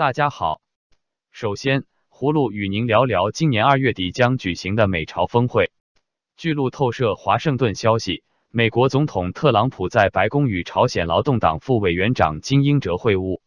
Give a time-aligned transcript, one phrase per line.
[0.00, 0.62] 大家好，
[1.30, 5.72] 首先，葫芦与您聊聊今年二月底将举行的美朝峰会。
[6.38, 13.42] 据路透社华盛顿消息，美国总统特朗普在白宫与朝鲜劳动党副委员长金英哲会晤。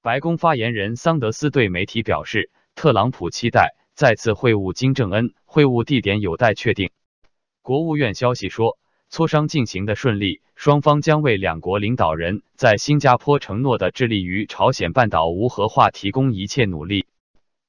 [0.00, 6.92] 白宫发言人桑德斯对媒体表示，特朗普期待再次会晤金正恩，会晤地点有待确定。
[7.60, 8.78] 国务院消息说，
[9.10, 17.06] 磋商进行的顺利，双方将为两国领导人在新加坡承诺的致力于朝鲜半岛无核化提供一切努力。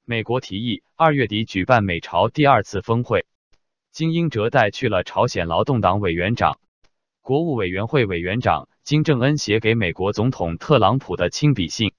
[0.04, 3.26] 美国提议二月底举办美朝第二次峰会。
[3.90, 6.60] 金英哲带去了朝鲜劳动党委员长、
[7.22, 11.92] 国务委员会委员长金正恩写给美国总统特朗普的亲笔信。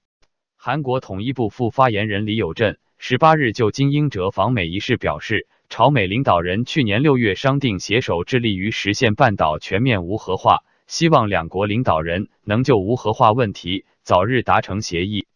[0.56, 15.26] 韩国统一部副发言人李友镇十八日就金英哲访美一事表示，朝美领导人去年六月商定携手致力于实现半岛全面无核化，希望两国领导人能就无核化问题早日达成协议。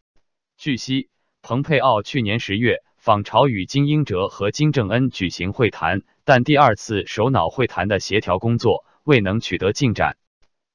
[0.59, 1.09] 据悉，
[1.41, 6.03] 蓬佩奥去年十月访朝与金英哲和金正恩举行会谈。
[6.27, 10.19] 但第二次首脑会谈的协调工作未能取得进展。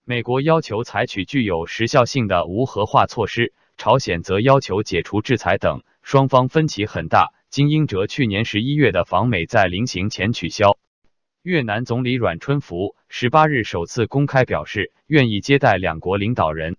[0.03, 7.31] 美国要求采取具有时效性的无核化措施，朝鲜则要求解除制裁等，双方分歧很大。
[7.51, 10.77] 金英哲去年十一月的访美在临行前取消。
[11.43, 16.77] 越南总理阮春福十八日首次公开表示愿意接待两国领导人。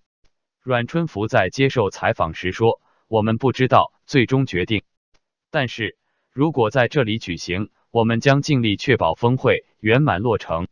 [0.63, 4.81] 阮春福在接受采访时说：“我们不知道最终决定，
[5.51, 5.95] 但是
[6.31, 10.67] 如果在这里举行。”我们将尽力确保峰会圆满落成。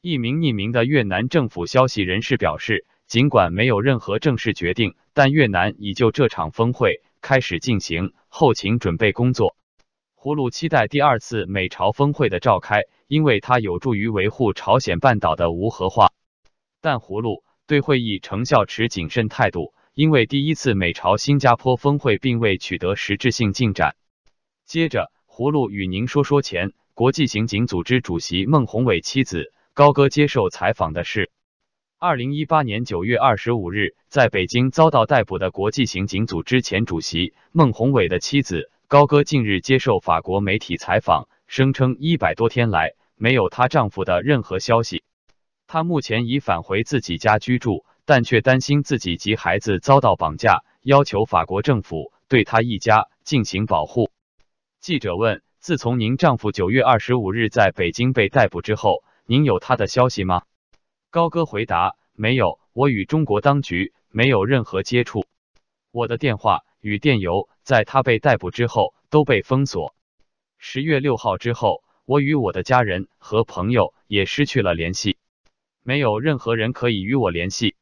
[0.00, 9.56] 一名匿名的越南政府消息人士表示，尽管没有任何正式决定，但越南已就这场峰会开始进行后勤准备工作。
[10.14, 16.12] 葫芦期待第二次美朝峰会的召开，因为它有助于维护朝鲜半岛的无核化。
[16.80, 23.96] 但葫芦对会议成效持谨慎态度，因为第一次美朝新加坡峰会并未取得实质性进展。
[24.64, 25.10] 接着。
[25.28, 31.30] 葫芦与您说说前国际刑警组织主席孟宏伟妻子高歌接受采访的事。
[31.98, 45.04] 二零一八年九月二十五日，在北京遭到逮捕的国际刑警组织前主席孟宏伟的妻子高歌近日接受法国媒体采访，声称一百多天来没有她丈夫的任何消息。
[45.66, 54.10] 她目前已返回自己家居住，但却担心自己及孩子遭到绑架，要求法国政府对她一家进行保护。
[54.82, 60.42] 记者问：“自从您丈夫九月二十五日在北京被逮捕之后，您有他的消息吗？”
[61.10, 65.26] 高歌回答：“没有，我与中国当局没有任何接触。
[65.90, 69.94] 我的电话与电邮在他被逮捕之后都被封锁。
[70.58, 75.16] 十月六号之后，我与我的家人和朋友也失去了联系，
[75.82, 77.76] 没有任何人可以与我联系。”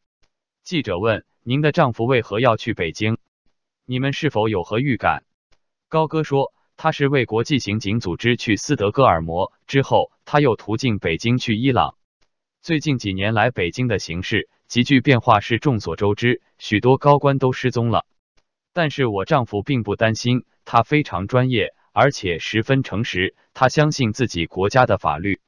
[0.62, 3.18] 记者问：“您的丈夫为何要去北京？
[3.84, 5.24] 你们是否有何预感？”
[5.88, 6.52] 高歌说。
[6.76, 11.96] 他是为国际刑警组织去斯德哥尔摩之后，他又途径北京去伊朗。
[12.64, 18.06] 最近几年来，北京的形势急剧变化是众所周知，许多高官都失踪了。
[18.72, 25.40] 但是我丈夫并不担心，他非常专业，而且十分诚实，他相信自己国家的法律。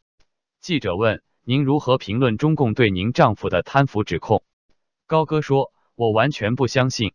[0.61, 4.43] 记者问：“您如何评论中共对您丈夫的贪腐指控？”
[5.09, 7.15] 高歌说：“我完全不相信。”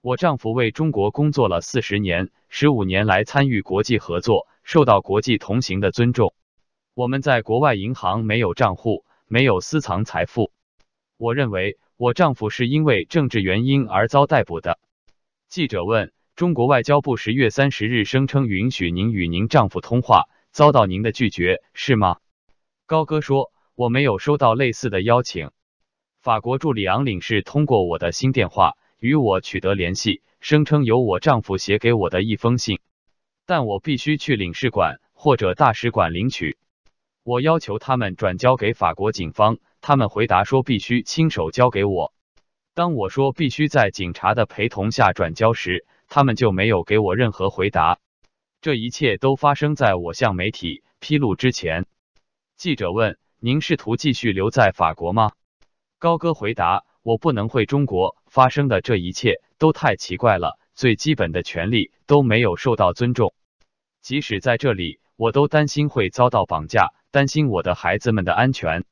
[0.00, 6.32] 我丈夫为中国工作了四十年，十五年来参与国际合作，受到国际同行的尊重。
[6.94, 10.52] 我们在国外银行没有账户，没有私藏财富。
[11.16, 14.78] 我认为我丈夫是因为政治原因而遭逮捕的。
[15.48, 22.18] 记者问：中国外交部十月三十日声称允许您与您丈夫通话，遭到您的拒绝，是吗？
[22.86, 25.50] 高歌说：我没有收到类似的邀请。
[26.20, 28.72] 法国驻里昂领事通过我的新电话。
[28.98, 32.80] 与我取得联系，声称有我丈夫写给我的一封信，
[33.44, 36.56] 但我必须去领事馆或者大使馆领取。
[37.26, 42.12] 我要求他们转交给法国警方，他们回答说必须亲手交给我。
[42.72, 47.98] 当我说必须在警察的陪同下转交时，他们就没有给我任何回答。
[48.60, 51.86] 这一切都发生在我向媒体披露之前。
[52.56, 55.32] 记者问：“您试图继续留在法国吗？”
[55.98, 56.84] 高歌回答。
[57.02, 60.60] 我不能回中国，发生的这一切都太奇怪了。
[60.76, 63.34] 最基本的权利都没有受到尊重，
[64.00, 68.84] 即使在这里，我都担心会遭到绑架，担心我的孩子们的安全。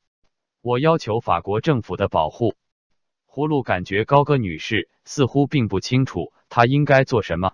[0.63, 2.55] 我要求法国政府的保护。
[3.29, 7.53] 葫芦感觉高歌女士似乎并不清楚她应该做什么。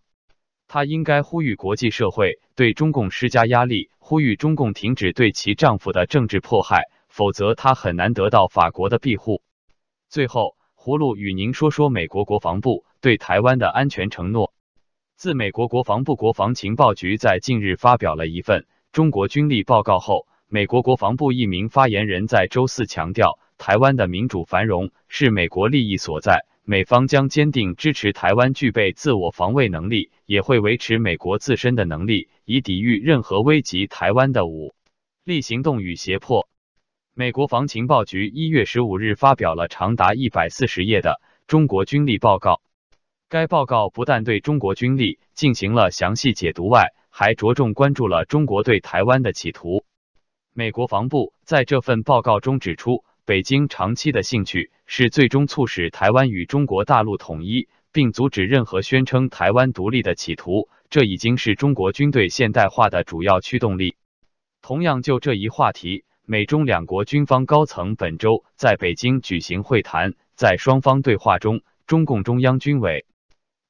[0.69, 9.41] 她应该呼吁国际社会对中共施加压力，呼吁中共停止对其丈夫的政治迫害，否则她很难得到法国的庇护。
[10.07, 14.53] 最后，葫芦与您说说美国国防部对台湾的安全承诺。
[15.17, 34.75] 自美国国防部国防情报局在近日发表了一份中国军力报告后，美国国防部一名发言人在周四强调，台湾的民主繁荣是美国利益所在，美方将坚定支持台湾具备自我防卫能力，也会维持美国自身的能力，以抵御任何危及台湾的武
[35.23, 36.49] 力行动与胁迫。
[37.13, 42.61] 美国防情报局一月十五日发表了长达一百四十页的中国军力报告。
[43.29, 49.85] 该报告不但对中国军力进行了详细解读外，还着重关注了中国对台湾的企图。
[50.53, 63.95] 美国防部在这份报告中指出，北京长期的兴趣是最终促使台湾与中国大陆统一，并阻止任何宣称台湾独立的企图，这已经是中国军队现代化的主要驱动力。
[64.61, 73.05] 同样，就这一话题，美中两国军方高层本周在北京举行会谈，在双方对话中，中共中央军委。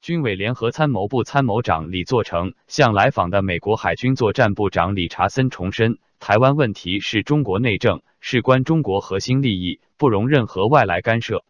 [0.01, 11.43] 军委联合参谋部参谋长李作成向来访的美国海军作战部长理查森重申，台湾问题是中国内政，事关中国核心利益，不容任何外来干涉。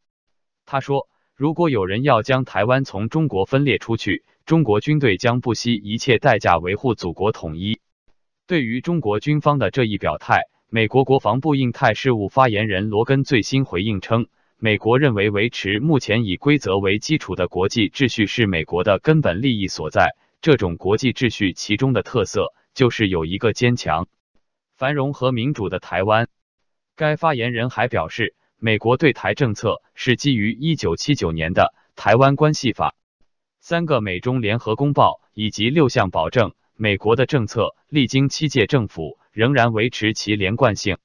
[0.65, 7.81] 他说，如果有人要将台湾从中国分裂出去，中国军队将不惜一切代价维护祖国统一。
[8.47, 14.27] 对于中国军方的这一表态，美国国防部印太事务发言人罗根最新回应称。
[14.57, 20.15] 美国认为，维持目前以规则为基础的国际秩序是美国的根本利益所在。
[20.39, 24.07] 这种国际秩序其中的特色就是有一个坚强、
[24.81, 26.27] 繁荣和民主的台湾。
[26.95, 32.95] 该发言人还表示，美国对台政策是基于一九七九年的《台湾关系法》、
[33.59, 36.55] 三个美中联合公报以及六项保证。
[36.75, 40.97] 美国的政策历经七届政府，仍然维持其连贯性。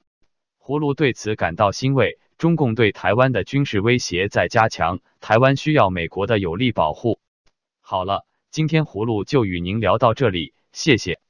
[0.58, 2.18] 葫芦对此感到欣慰。
[2.38, 7.18] 中共对台湾的军事威胁在加强，台湾需要美国的有力保护。
[7.82, 11.20] 好了，今天葫芦就与您聊到这里，谢谢。